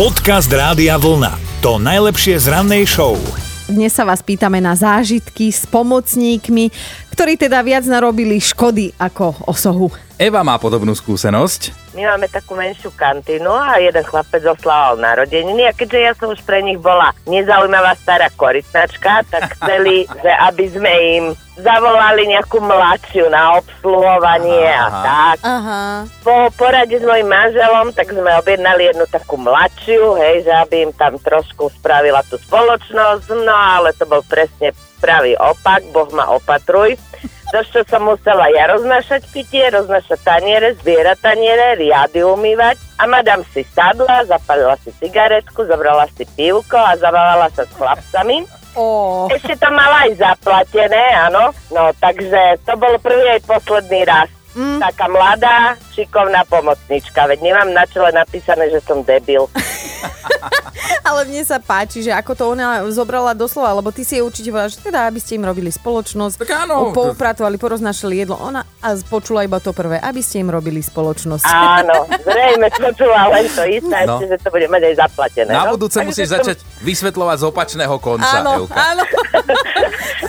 [0.00, 1.60] Podcast Rádia Vlna.
[1.60, 3.20] To najlepšie z rannej show.
[3.68, 6.72] Dnes sa vás pýtame na zážitky s pomocníkmi,
[7.20, 9.92] ktorí teda viac narobili škody ako osohu.
[10.16, 11.92] Eva má podobnú skúsenosť.
[11.92, 16.40] My máme takú menšiu kantínu a jeden chlapec oslával narodeniny a keďže ja som už
[16.48, 21.24] pre nich bola nezaujímavá stará korytnačka, tak chceli, že aby sme im
[21.60, 25.36] zavolali nejakú mladšiu na obsluhovanie a tak.
[25.44, 26.08] Aha.
[26.24, 30.92] Po porade s mojim manželom, tak sme objednali jednu takú mladšiu, hej, že aby im
[30.96, 37.00] tam trošku spravila tú spoločnosť, no ale to bol presne pravý opak, Boh ma opatruj.
[37.50, 42.78] To, čo som musela ja roznášať pitie, roznášať taniere, zbierať taniere, riady umývať.
[43.02, 48.46] A madam si sadla, zapalila si cigaretku, zobrala si pivko a zavala sa s chlapcami.
[48.78, 51.50] Ó, Ešte to mala aj zaplatené, áno.
[51.74, 54.30] No, takže to bol prvý aj posledný raz.
[54.50, 54.82] Mm.
[54.82, 55.58] Taká mladá,
[55.94, 59.46] šikovná pomocnička, veď nemám na čele napísané, že som debil.
[61.10, 64.50] ale mne sa páči, že ako to ona zobrala doslova, lebo ty si jej určite
[64.50, 66.90] povedala, že teda, aby ste im robili spoločnosť, Tak áno.
[66.94, 68.38] poupratovali, poroznášali jedlo.
[68.38, 71.44] Ona a počula iba to prvé, aby ste im robili spoločnosť.
[71.46, 74.16] Áno, zrejme počula len to isté, No.
[74.16, 75.50] ešte, že to bude mať aj zaplatené.
[75.52, 75.74] Na no?
[75.76, 78.74] budúce musíš som- začať vysvetľovať z opačného konca, Áno, Evka.
[78.74, 79.02] áno.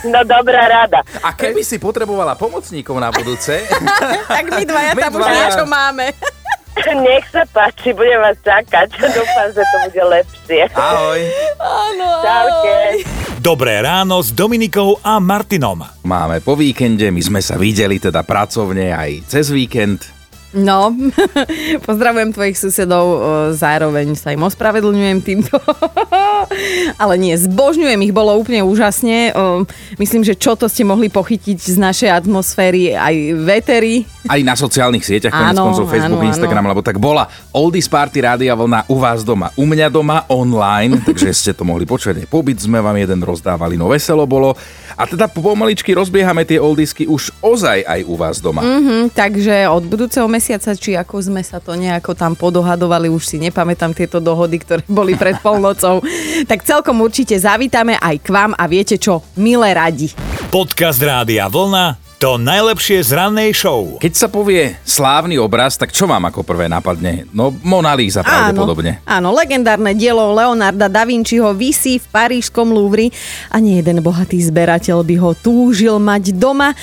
[0.04, 1.00] No, dobrá rada.
[1.20, 3.64] A keby si potrebovala pomocníkov na budúce,
[4.28, 5.36] tak my dvaja My tam už dvaja.
[5.38, 6.06] niečo máme.
[7.04, 8.88] Nech sa páči, budem vás čakať.
[9.16, 10.62] Dúfam, že to bude lepšie.
[10.72, 11.20] ahoj.
[11.60, 12.74] Áno, Čaute.
[13.38, 15.82] Dobré ráno s Dominikou a Martinom.
[16.00, 20.21] Máme po víkende, my sme sa videli teda pracovne aj cez víkend.
[20.52, 20.92] No,
[21.88, 23.06] pozdravujem tvojich susedov,
[23.56, 25.56] zároveň sa im ospravedlňujem týmto.
[27.02, 29.32] Ale nie, zbožňujem ich, bolo úplne úžasne.
[29.96, 34.04] Myslím, že čo to ste mohli pochytiť z našej atmosféry, aj vetery.
[34.28, 38.22] Aj na sociálnych sieťach, konec Áno, koncov Facebook, áno, Instagram, lebo tak bola Oldies Party
[38.22, 42.22] Rádia Vlna u vás doma, u mňa doma, online, takže ste to mohli počuť.
[42.22, 44.54] Aj pobyt sme vám jeden rozdávali, no veselo bolo.
[44.92, 48.60] A teda pomaličky rozbiehame tie oldisky už ozaj aj u vás doma.
[48.60, 50.41] Hm, takže od budúceho mesiaca,
[50.82, 55.14] či ako sme sa to nejako tam podohadovali, už si nepamätám tieto dohody, ktoré boli
[55.14, 56.02] pred polnocou,
[56.50, 60.10] tak celkom určite zavítame aj k vám a viete čo, milé radi.
[60.50, 62.12] Podcast Rádia Vlna.
[62.22, 63.98] To najlepšie z rannej show.
[63.98, 67.26] Keď sa povie slávny obraz, tak čo vám ako prvé napadne?
[67.34, 69.02] No Mona Lisa pravdepodobne.
[69.02, 73.10] Áno, áno, legendárne dielo Leonarda da Vinciho visí v parížskom Louvre
[73.50, 76.78] a nie jeden bohatý zberateľ by ho túžil mať doma.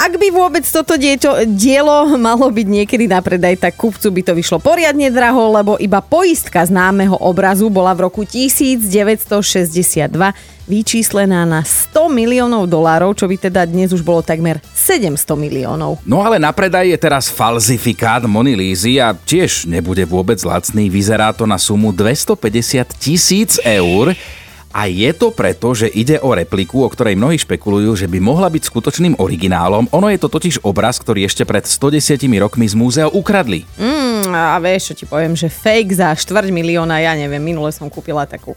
[0.00, 4.32] Ak by vôbec toto dieťo, dielo malo byť niekedy na predaj, tak kupcu by to
[4.32, 10.08] vyšlo poriadne draho, lebo iba poistka známeho obrazu bola v roku 1962
[10.64, 16.00] vyčíslená na 100 miliónov dolárov, čo by teda dnes už bolo takmer 700 miliónov.
[16.08, 20.88] No ale na predaj je teraz falzifikát Mony Lízy a tiež nebude vôbec lacný.
[20.88, 24.16] Vyzerá to na sumu 250 tisíc eur.
[24.70, 28.46] A je to preto, že ide o repliku, o ktorej mnohí špekulujú, že by mohla
[28.46, 29.90] byť skutočným originálom.
[29.90, 33.66] Ono je to totiž obraz, ktorý ešte pred 110 rokmi z múzea ukradli.
[33.74, 37.90] Mm, a vieš, čo ti poviem, že fake za štvrť milióna, ja neviem, minule som
[37.90, 38.54] kúpila takú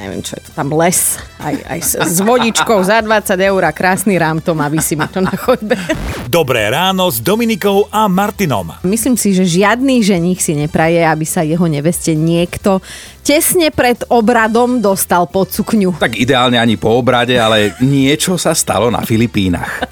[0.00, 4.16] neviem, čo je to tam, les, aj, aj s, vodičkou za 20 eur a krásny
[4.16, 5.76] rám to má, vysí mi to na chodbe.
[6.24, 8.80] Dobré ráno s Dominikou a Martinom.
[8.80, 12.80] Myslím si, že žiadny ženich si nepraje, aby sa jeho neveste niekto
[13.20, 16.00] tesne pred obradom dostal pod sukňu.
[16.00, 19.84] Tak ideálne ani po obrade, ale niečo sa stalo na Filipínach.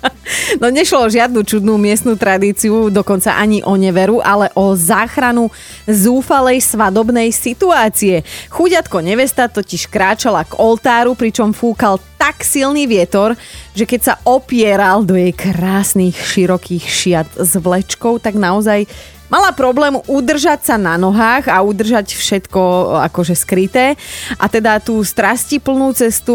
[0.60, 5.48] No nešlo o žiadnu čudnú miestnu tradíciu, dokonca ani o neveru, ale o záchranu
[5.88, 8.24] zúfalej svadobnej situácie.
[8.52, 13.38] Chuďatko nevesta totiž kráčala k oltáru, pričom fúkal tak silný vietor,
[13.78, 18.90] že keď sa opieral do jej krásnych širokých šiat s vlečkou, tak naozaj
[19.28, 22.60] Mala problém udržať sa na nohách a udržať všetko
[23.12, 23.92] akože skryté.
[24.40, 26.32] A teda tú strasti plnú cestu,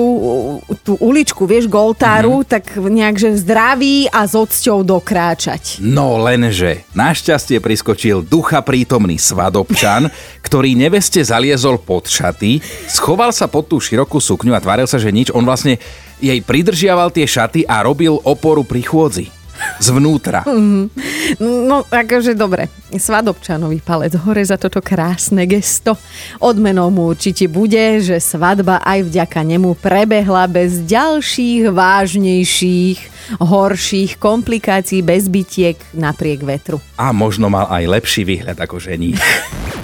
[0.86, 2.53] tú uličku, vieš, k oltáru, mm-hmm.
[2.53, 5.82] tak nejak, že zdraví a s odsťou dokráčať.
[5.82, 10.14] No lenže, našťastie priskočil ducha prítomný svadobčan,
[10.46, 12.62] ktorý neveste zaliezol pod šaty,
[12.94, 15.34] schoval sa pod tú širokú sukňu a tváril sa, že nič.
[15.34, 15.82] On vlastne
[16.23, 19.28] jej pridržiaval tie šaty a robil oporu pri chôdzi.
[19.79, 20.43] Zvnútra.
[21.40, 22.67] No, akože dobre.
[22.91, 25.96] Svadobčanový palec hore za toto krásne gesto.
[26.43, 32.99] Odmenou mu určite bude, že svadba aj vďaka nemu prebehla bez ďalších vážnejších,
[33.40, 36.84] horších komplikácií, bez bytiek napriek vetru.
[36.99, 39.16] A možno mal aj lepší výhľad ako žení.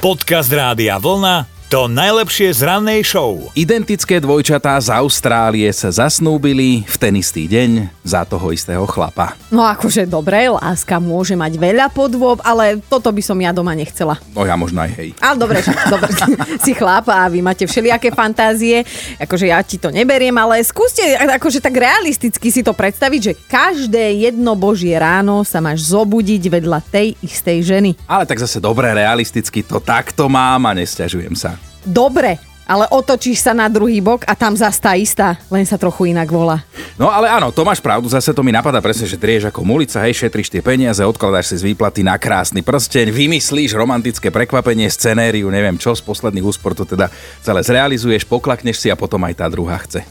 [0.03, 1.58] Podcast Rádia Vlna.
[1.69, 3.45] To najlepšie z rannej show.
[3.53, 9.37] Identické dvojčatá z Austrálie sa zasnúbili v ten istý deň za toho istého chlapa.
[9.53, 14.17] No akože dobre, láska môže mať veľa podôb, ale toto by som ja doma nechcela.
[14.33, 15.09] No ja možno aj hej.
[15.21, 15.61] Ale dobre,
[15.93, 16.09] dobre,
[16.65, 18.81] si chlapa a vy máte všelijaké fantázie,
[19.21, 24.25] akože ja ti to neberiem, ale skúste akože tak realisticky si to predstaviť, že každé
[24.25, 27.91] jedno božie ráno sa máš zobudiť vedľa tej istej ženy.
[28.09, 31.58] Ale tak zase dobre, realisticky to takto mám a nesťažujem sa.
[31.85, 32.37] Dobre,
[32.69, 36.29] ale otočíš sa na druhý bok a tam zas tá istá, len sa trochu inak
[36.29, 36.61] volá.
[37.01, 39.97] No ale áno, to máš pravdu, zase to mi napadá presne, že drieš ako mulica,
[40.05, 45.49] hej, šetríš tie peniaze, odkladáš si z výplaty na krásny prsteň, vymyslíš romantické prekvapenie, scenériu,
[45.49, 47.09] neviem čo, z posledných úspor to teda
[47.41, 50.05] celé zrealizuješ, poklakneš si a potom aj tá druhá chce.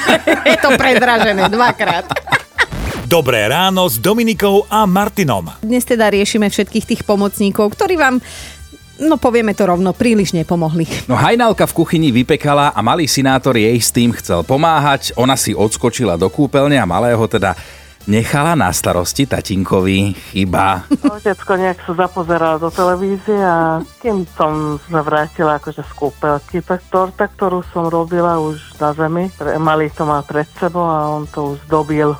[0.54, 2.06] Je to predražené dvakrát.
[3.04, 5.50] Dobré ráno s Dominikou a Martinom.
[5.60, 8.16] Dnes teda riešime všetkých tých pomocníkov, ktorí vám
[8.94, 10.86] No povieme to rovno, príliš nepomohli.
[11.10, 15.10] No hajnalka v kuchyni vypekala a malý sinátor jej s tým chcel pomáhať.
[15.18, 17.58] Ona si odskočila do kúpeľne a malého teda
[18.06, 20.14] nechala na starosti tatinkovi.
[20.36, 20.86] Chyba.
[21.10, 26.84] Otecko nejak sa zapozeral do televízie a kým som sa vrátila akože z kúpeľky, tak
[26.92, 31.56] torta, ktorú som robila už na zemi, malý to má pred sebou a on to
[31.56, 32.14] už dobil.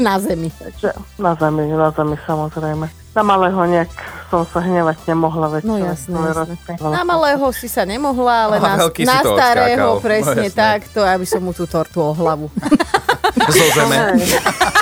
[0.00, 0.52] Na zemi.
[0.52, 2.86] Takže na zemi, na zemi samozrejme.
[3.16, 3.92] Na malého nejak
[4.30, 5.46] som sa hnevať nemohla.
[5.58, 6.54] Veď no jasné, jasné.
[6.78, 10.06] Na malého si sa nemohla, ale na, na starého odskákal.
[10.06, 12.46] presne no, takto, aby som mu tú tortu o hlavu.
[13.54, 14.18] Zo zeme.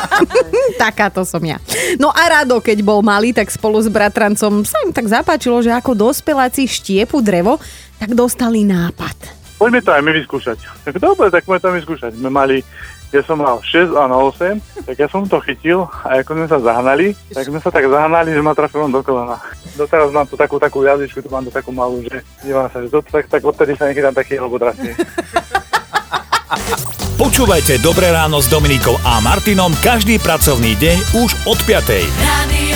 [0.82, 1.56] Takáto som ja.
[1.96, 5.72] No a Rado, keď bol malý, tak spolu s bratrancom sa im tak zapáčilo, že
[5.72, 7.56] ako dospeláci štiepu drevo,
[7.96, 9.37] tak dostali nápad.
[9.58, 10.58] Poďme to aj my vyskúšať.
[10.86, 12.12] Tak dobre, tak poďme to vyskúšať.
[12.22, 12.62] My mali
[13.08, 16.44] ja som mal 6 a na 8, tak ja som to chytil a ako sme
[16.44, 19.40] sa zahnali, tak sme sa tak zahnali, že ma trafilo do kolena.
[19.80, 22.92] Doteraz mám tu takú, takú jazyčku, tu mám to takú malú, že dívam sa, že
[22.92, 24.92] to, tak, tak odtedy sa nechytám taký alebo drasie.
[27.16, 31.88] Počúvajte Dobré ráno s Dominikou a Martinom každý pracovný deň už od 5.
[32.04, 32.67] Radio.